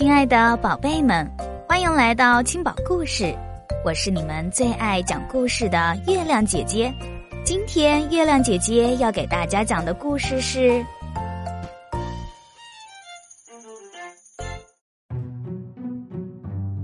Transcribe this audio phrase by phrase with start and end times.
[0.00, 1.30] 亲爱的宝贝们，
[1.68, 3.36] 欢迎来到青宝故事，
[3.84, 6.90] 我是你们最爱讲故事的月亮姐姐。
[7.44, 10.70] 今天月亮姐姐要给大家讲的故事是《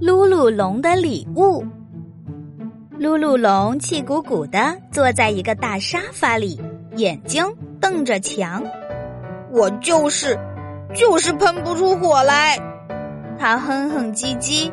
[0.00, 1.62] 噜噜龙的礼物》。
[2.98, 6.60] 噜噜龙气鼓鼓的坐在一个大沙发里，
[6.96, 7.44] 眼睛
[7.80, 8.60] 瞪着墙。
[9.52, 10.36] 我就是，
[10.96, 12.58] 就是喷不出火来。
[13.38, 14.70] 他哼哼唧唧。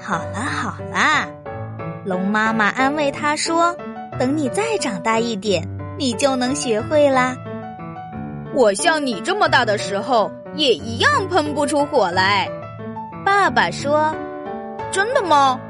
[0.00, 1.26] 好啦好啦，
[2.04, 3.76] 龙妈妈安慰他说
[4.18, 5.66] ：“等你再长大一点，
[5.98, 7.36] 你就能学会啦。”
[8.54, 12.48] 我像你这么大的时候，也一样喷不出火来。
[13.24, 14.14] 爸爸说
[14.90, 15.60] ：“真的吗？”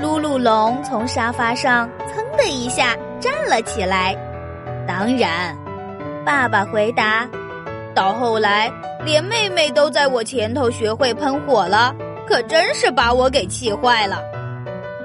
[0.00, 4.14] 噜噜龙从沙发上噌的一下站了起来。
[4.86, 5.56] 当然，
[6.26, 7.26] 爸爸回答。
[7.94, 8.70] 到后来，
[9.04, 11.94] 连妹妹都在我前头学会喷火了，
[12.26, 14.20] 可真是把我给气坏了。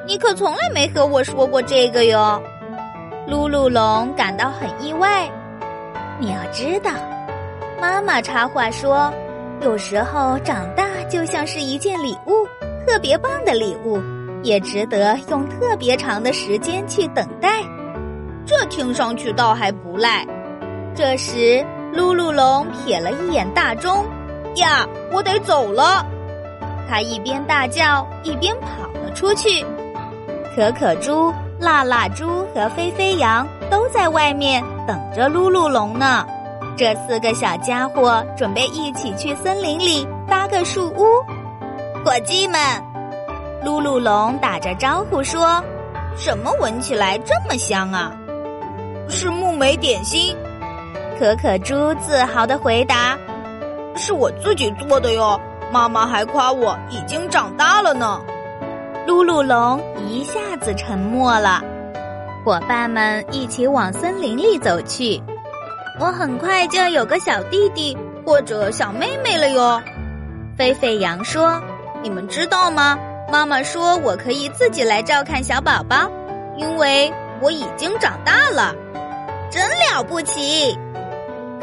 [0.07, 2.41] 你可从来没和我说过这个哟。
[3.27, 5.29] 噜噜龙感到很意外。
[6.19, 6.91] 你要知道，
[7.79, 9.13] 妈妈插话说，
[9.61, 12.47] 有时候长大就像是一件礼物，
[12.87, 14.01] 特别棒的礼物。
[14.41, 17.61] 也值得用特别长的时间去等待，
[18.45, 20.25] 这听上去倒还不赖。
[20.95, 21.61] 这时，
[21.93, 24.05] 噜噜龙瞥了一眼大钟，
[24.55, 26.05] 呀，我得走了。
[26.87, 29.65] 他一边大叫，一边跑了出去。
[30.55, 36.25] 可可猪、辣辣猪和飞飞羊都在外面等着噜噜龙呢。
[36.77, 41.05] 这四个小家伙准备一起去森林里搭个树屋。
[42.03, 42.59] 伙计们。
[43.63, 45.61] 噜噜龙打着招呼说
[46.15, 48.11] ：“什么闻起来这么香啊
[49.09, 50.35] ？”“是木莓点心。”
[51.19, 53.17] 可可猪自豪的回答
[53.93, 55.37] ：“是我自己做的哟，
[55.69, 58.21] 妈妈还夸我已经长大了呢。”
[59.05, 61.61] 噜噜龙一下子沉默了。
[62.45, 65.21] 伙伴们一起往森林里走去。
[65.99, 69.81] 我很快就要有个小弟弟或者小妹妹了哟。
[70.57, 71.61] 沸沸羊说
[72.01, 72.97] ：“你们知道吗？”
[73.29, 76.09] 妈妈说：“我可以自己来照看小宝宝，
[76.55, 77.11] 因为
[77.41, 78.73] 我已经长大了，
[79.51, 80.79] 真了不起！”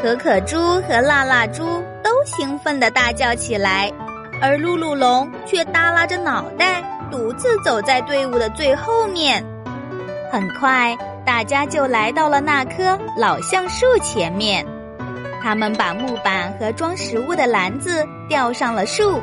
[0.01, 1.65] 可可猪和辣辣猪
[2.03, 3.91] 都兴奋地大叫起来，
[4.41, 9.43] 而露露龙却耷拉着脑袋，独自走在队伍的最后面。
[10.31, 14.65] 很快，大家就来到了那棵老橡树前面，
[15.41, 19.19] 他们把木板和装食物的篮子吊上了树。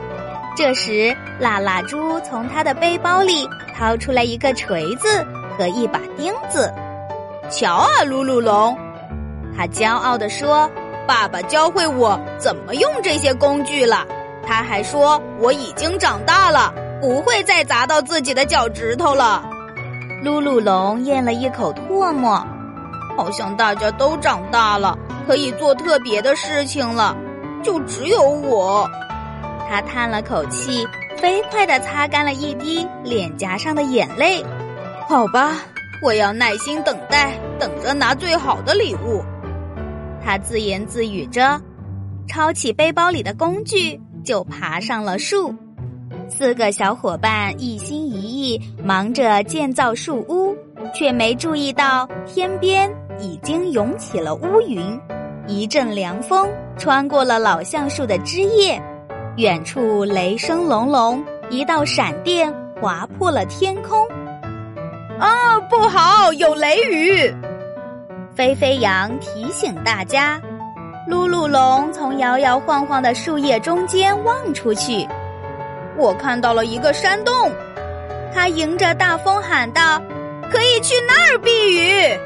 [0.56, 5.24] 这时，辣辣猪从他的背包里掏出来一个锤子
[5.56, 6.72] 和一把钉子。
[7.50, 8.76] 瞧啊，露露龙，
[9.56, 10.68] 他骄傲地说
[11.06, 14.06] ：“爸爸教会我怎么用这些工具了。
[14.46, 19.44] 他还说我已经长大了，不会再砸到自己的脚趾头了。”
[20.24, 22.42] 露露龙咽了一口唾沫，
[23.16, 27.14] 好像大家都长大了，可以做特别的事情了，
[27.62, 28.88] 就只有我。
[29.68, 34.42] 他叹了口气，飞快地擦干了一滴脸颊上的眼泪。
[35.06, 35.52] 好吧，
[36.02, 39.22] 我要耐心等待，等着拿最好的礼物。
[40.24, 41.60] 他自言自语着，
[42.26, 45.54] 抄起背包里的工具，就爬上了树。
[46.28, 50.56] 四个小伙伴一心一意忙着建造树屋，
[50.94, 52.90] 却没注意到天边
[53.20, 54.98] 已经涌起了乌云，
[55.46, 56.48] 一阵凉风
[56.78, 58.80] 穿过了老橡树的枝叶。
[59.36, 64.06] 远处雷声隆隆，一道闪电划破了天空。
[65.18, 67.34] 啊，不好，有雷雨！
[68.34, 70.40] 飞飞羊提醒大家。
[71.08, 75.06] 噜噜龙从摇摇晃晃的树叶中间望出去，
[75.96, 77.52] 我看到了一个山洞。
[78.32, 80.02] 他迎着大风喊道
[80.50, 82.18] ：“可以去那儿避雨。”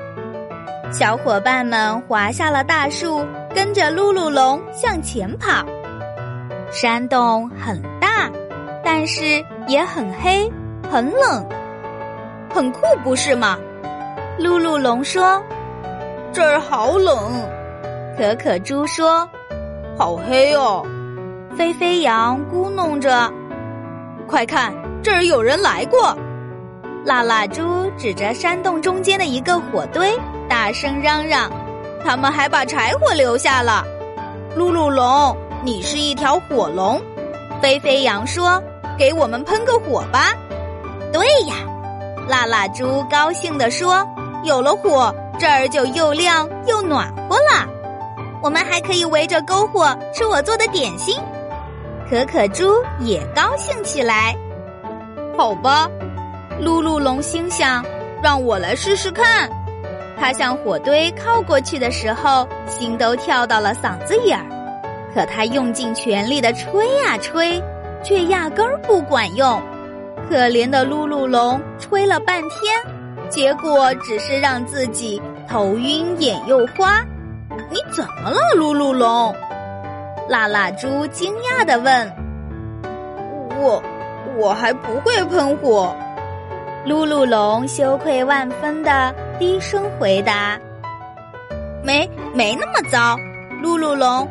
[0.91, 3.23] 小伙伴们滑下了大树，
[3.55, 5.67] 跟着噜噜龙向前跑。
[6.71, 8.31] 山洞很大，
[8.83, 10.51] 但是也很黑，
[10.91, 11.47] 很冷，
[12.49, 13.59] 很酷，不是吗？
[14.39, 15.43] 噜噜龙说
[16.33, 17.17] ：“这儿好冷。”
[18.19, 19.29] 可可猪说
[19.97, 20.85] ：“好黑哦。”
[21.57, 23.33] 飞飞羊咕哝着
[24.29, 24.73] ：“快看，
[25.03, 26.17] 这儿有人来过。”
[27.05, 31.51] 辣辣猪指着山洞中间的一个火堆，大声嚷嚷
[32.05, 33.85] ：“他们还把柴火留下了。”
[34.57, 35.37] 噜噜龙。
[35.65, 37.03] 你是一条火龙，
[37.61, 38.63] 飞飞羊说
[38.97, 40.33] ：“给我们喷个火吧。”
[41.13, 41.57] 对呀，
[42.29, 44.07] 辣辣猪高兴地说
[44.45, 47.67] ：“有了火，这儿就又亮又暖和了。
[48.43, 51.19] 我们还可以围着篝火吃我做的点心。”
[52.09, 54.35] 可可猪也高兴起来。
[55.37, 55.89] 好吧，
[56.61, 57.85] 噜噜龙心想，
[58.23, 59.49] 让我来试试看。
[60.19, 64.47] 他向火堆靠过去的时候，心都跳到了嗓子眼儿。
[65.15, 67.63] 可他用尽全力的吹呀吹，
[68.03, 69.63] 却压根儿不管用。
[70.29, 72.81] 可怜的噜噜龙吹了半天，
[73.29, 77.05] 结果只是让自己头晕眼又花。
[77.71, 79.35] 你怎么了，噜噜龙？
[80.29, 82.13] 辣辣猪惊讶的问。
[83.61, 83.83] 我，
[84.39, 85.95] 我还不会喷火。
[86.87, 90.59] 噜噜龙羞愧万分的低声回答
[91.85, 93.17] ：“没，没那么糟。”
[93.63, 94.27] 噜噜龙，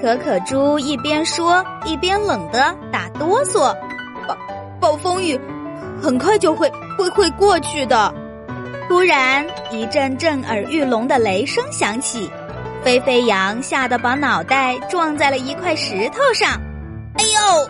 [0.00, 3.76] 可可猪一边说一边冷得打哆嗦。
[4.26, 4.36] 暴
[4.80, 5.38] 暴风雨
[6.02, 8.12] 很快就会会会过去的。
[8.88, 12.30] 突然，一阵震耳欲聋的雷声响起。
[12.82, 16.60] 飞飞羊吓得把脑袋撞在了一块石头上，
[17.14, 17.68] 哎呦！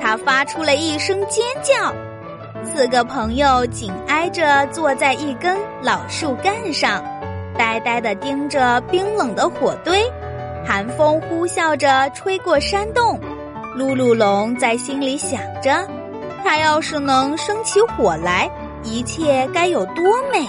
[0.00, 1.94] 他发出了一声尖叫。
[2.64, 7.04] 四个朋友紧挨着坐在一根老树干上，
[7.56, 10.02] 呆呆地盯着冰冷的火堆。
[10.66, 13.20] 寒风呼啸着吹过山洞，
[13.76, 15.88] 噜噜龙在心里想着：
[16.44, 18.50] 他要是能生起火来，
[18.82, 20.46] 一切该有多美！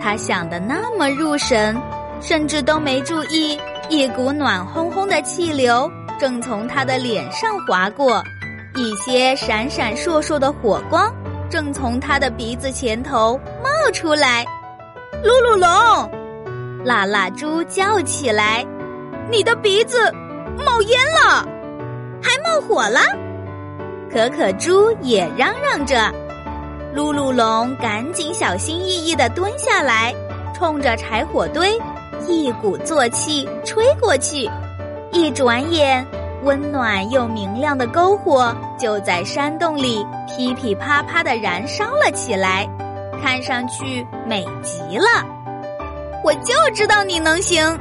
[0.00, 1.76] 他想的那么入神。
[2.18, 3.60] 甚至都没注意，
[3.90, 5.88] 一股暖烘烘的气流
[6.18, 8.24] 正从他的脸上划过，
[8.74, 11.12] 一些闪闪烁烁的火光
[11.50, 14.46] 正从他的鼻子前头冒出来。
[15.22, 16.10] 噜噜龙，
[16.86, 18.64] 辣辣猪叫起来
[19.30, 20.10] ：“你的鼻子
[20.64, 21.46] 冒烟了，
[22.22, 23.00] 还冒火了！”
[24.12, 26.12] 可可猪也嚷嚷着。
[26.94, 30.14] 噜噜龙赶紧小心翼翼地蹲下来，
[30.54, 31.78] 冲着柴火堆。
[32.26, 34.50] 一鼓作气吹过去，
[35.12, 36.04] 一转眼，
[36.42, 42.68] 温暖又明亮的篝火就在山洞里噼噼啪啪的燃烧了起来，
[43.22, 45.24] 看上去美极了。
[46.24, 47.78] 我就知道你能行！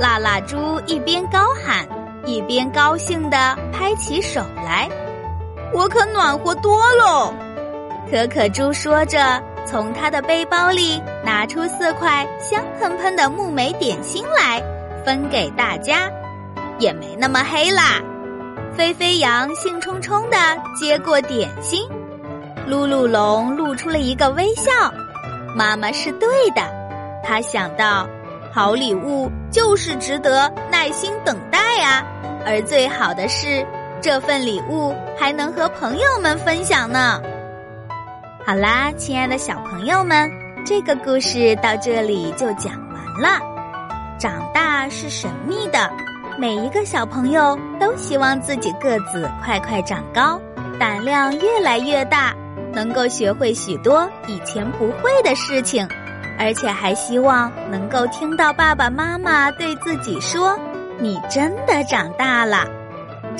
[0.00, 1.86] 辣辣猪一边高喊，
[2.24, 4.88] 一边高兴地拍起手来。
[5.72, 7.32] 我可暖和多喽！
[8.10, 9.40] 可可猪说着。
[9.66, 14.60] 从他的背包里拿出四块香喷喷的木莓点心来，
[15.04, 16.10] 分给大家，
[16.78, 18.00] 也没那么黑啦。
[18.76, 20.36] 飞飞羊兴冲冲地
[20.74, 21.86] 接过点心，
[22.68, 24.72] 噜噜龙露出了一个微笑。
[25.54, 26.62] 妈妈是对的，
[27.22, 28.08] 他想到，
[28.52, 32.02] 好礼物就是值得耐心等待啊，
[32.44, 33.64] 而最好的是，
[34.02, 37.20] 这份礼物还能和朋友们分享呢。
[38.46, 40.30] 好啦，亲爱的小朋友们，
[40.64, 43.38] 这个故事到这里就讲完了。
[44.18, 45.90] 长大是神秘的，
[46.38, 50.40] 每一个小朋友都希望自己个子快快长高，
[50.78, 52.34] 胆量越来越大，
[52.72, 55.86] 能够学会许多以前不会的事情，
[56.38, 60.58] 而且还希望能够听到爸爸妈妈对自己说
[60.98, 62.66] ：“你真的长大了。”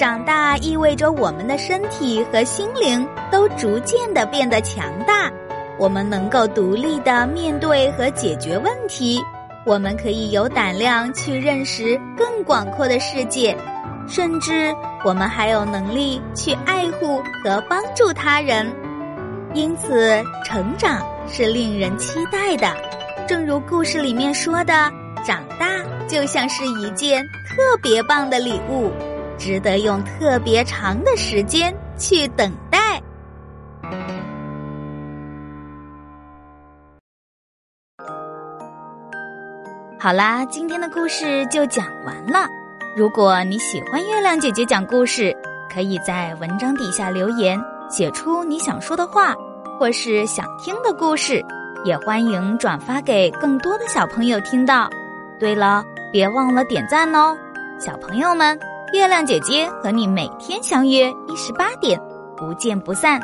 [0.00, 5.30] 长大意味着我们的身体和心灵都逐渐的变得强大，
[5.78, 9.20] 我们能够独立的面对和解决问题，
[9.66, 13.54] 我们可以有胆量去认识更广阔的世界，
[14.08, 18.66] 甚至我们还有能力去爱护和帮助他人。
[19.52, 22.74] 因此，成长是令人期待的。
[23.28, 24.72] 正如故事里面说的，
[25.26, 25.66] 长大
[26.08, 28.90] 就像是一件特别棒的礼物。
[29.40, 33.02] 值得用特别长的时间去等待。
[39.98, 42.46] 好啦，今天的故事就讲完了。
[42.94, 45.34] 如果你喜欢月亮姐姐讲故事，
[45.72, 49.34] 可以在文章底下留言，写出你想说的话，
[49.78, 51.42] 或是想听的故事，
[51.82, 54.90] 也欢迎转发给更多的小朋友听到。
[55.38, 55.82] 对了，
[56.12, 57.34] 别忘了点赞哦，
[57.78, 58.58] 小朋友们。
[58.92, 62.00] 月亮姐姐和你每天相约一十八点，
[62.36, 63.20] 不见不散。